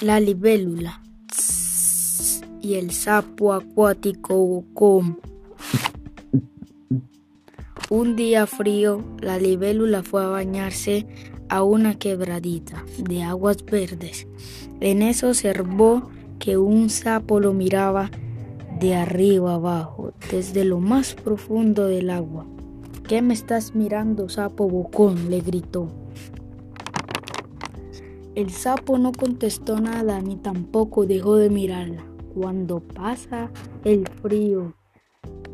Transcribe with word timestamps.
la 0.00 0.18
libélula 0.18 1.02
y 2.62 2.74
el 2.74 2.90
sapo 2.90 3.52
acuático 3.52 4.34
Bocón. 4.34 5.18
Un 7.90 8.16
día 8.16 8.46
frío, 8.46 9.04
la 9.20 9.38
libélula 9.38 10.02
fue 10.02 10.24
a 10.24 10.28
bañarse 10.28 11.06
a 11.48 11.62
una 11.64 11.98
quebradita 11.98 12.84
de 12.98 13.22
aguas 13.22 13.62
verdes. 13.64 14.26
En 14.80 15.02
eso 15.02 15.28
observó 15.28 16.08
que 16.38 16.56
un 16.56 16.88
sapo 16.88 17.38
lo 17.38 17.52
miraba 17.52 18.10
de 18.78 18.94
arriba 18.94 19.54
abajo, 19.54 20.14
desde 20.30 20.64
lo 20.64 20.80
más 20.80 21.14
profundo 21.14 21.86
del 21.86 22.08
agua. 22.08 22.46
¿Qué 23.06 23.20
me 23.20 23.34
estás 23.34 23.74
mirando, 23.74 24.30
sapo 24.30 24.66
bocón? 24.68 25.28
le 25.30 25.40
gritó. 25.40 25.90
El 28.36 28.50
sapo 28.50 28.96
no 28.96 29.10
contestó 29.10 29.80
nada 29.80 30.20
ni 30.20 30.36
tampoco 30.36 31.04
dejó 31.04 31.34
de 31.34 31.50
mirarla. 31.50 32.04
Cuando 32.32 32.78
pasa 32.78 33.50
el 33.82 34.06
frío, 34.06 34.72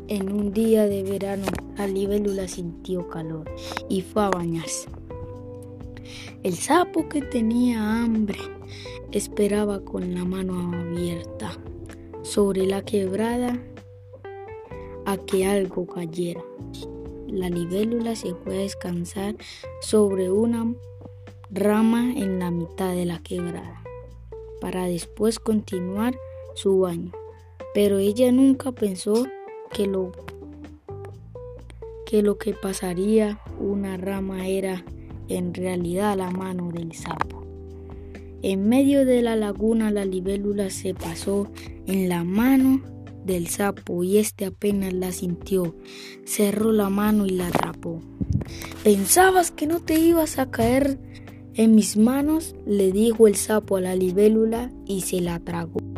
en 0.07 0.31
un 0.31 0.53
día 0.53 0.85
de 0.85 1.01
verano, 1.01 1.47
la 1.75 1.87
libélula 1.87 2.47
sintió 2.47 3.07
calor 3.07 3.49
y 3.89 4.01
fue 4.01 4.23
a 4.23 4.29
bañarse. 4.29 4.89
El 6.43 6.53
sapo 6.53 7.09
que 7.09 7.21
tenía 7.21 8.03
hambre 8.03 8.37
esperaba 9.11 9.79
con 9.79 10.13
la 10.13 10.23
mano 10.23 10.71
abierta 10.77 11.57
sobre 12.21 12.67
la 12.67 12.83
quebrada 12.83 13.59
a 15.05 15.17
que 15.17 15.47
algo 15.47 15.87
cayera. 15.87 16.43
La 17.27 17.49
libélula 17.49 18.15
se 18.15 18.35
fue 18.35 18.55
a 18.55 18.61
descansar 18.61 19.35
sobre 19.81 20.29
una 20.29 20.73
rama 21.49 22.13
en 22.13 22.39
la 22.39 22.51
mitad 22.51 22.93
de 22.93 23.05
la 23.05 23.19
quebrada 23.19 23.81
para 24.59 24.85
después 24.85 25.39
continuar 25.39 26.17
su 26.55 26.79
baño. 26.79 27.11
Pero 27.73 27.99
ella 27.99 28.31
nunca 28.31 28.71
pensó 28.71 29.25
que 29.71 29.85
lo 29.87 30.11
que 32.05 32.21
lo 32.21 32.37
que 32.37 32.53
pasaría 32.53 33.39
una 33.59 33.97
rama 33.97 34.47
era 34.47 34.85
en 35.27 35.53
realidad 35.53 36.17
la 36.17 36.31
mano 36.31 36.71
del 36.71 36.93
sapo. 36.93 37.43
En 38.41 38.69
medio 38.69 39.05
de 39.05 39.21
la 39.21 39.35
laguna 39.35 39.91
la 39.91 40.05
libélula 40.05 40.69
se 40.69 40.93
pasó 40.93 41.47
en 41.85 42.07
la 42.07 42.23
mano 42.23 42.81
del 43.25 43.47
sapo 43.47 44.03
y 44.03 44.19
este 44.19 44.45
apenas 44.45 44.93
la 44.93 45.11
sintió. 45.11 45.75
Cerró 46.23 46.71
la 46.71 46.89
mano 46.89 47.25
y 47.25 47.31
la 47.31 47.47
atrapó. 47.47 47.99
¿Pensabas 48.83 49.51
que 49.51 49.67
no 49.67 49.81
te 49.81 49.99
ibas 49.99 50.39
a 50.39 50.49
caer 50.49 50.97
en 51.57 51.75
mis 51.75 51.97
manos? 51.97 52.55
le 52.65 52.91
dijo 52.91 53.27
el 53.27 53.35
sapo 53.35 53.77
a 53.77 53.81
la 53.81 53.95
libélula 53.95 54.71
y 54.85 55.01
se 55.01 55.19
la 55.21 55.39
tragó. 55.39 55.96